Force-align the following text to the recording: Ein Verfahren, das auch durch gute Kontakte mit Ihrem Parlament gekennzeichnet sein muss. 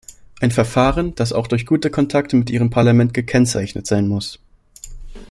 Ein 0.39 0.49
Verfahren, 0.49 1.13
das 1.13 1.31
auch 1.31 1.45
durch 1.45 1.67
gute 1.67 1.91
Kontakte 1.91 2.35
mit 2.35 2.49
Ihrem 2.49 2.71
Parlament 2.71 3.13
gekennzeichnet 3.13 3.85
sein 3.85 4.07
muss. 4.07 4.39